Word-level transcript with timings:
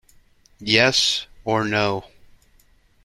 Yes 0.59 1.27
or 1.45 1.63
No? 1.63 2.05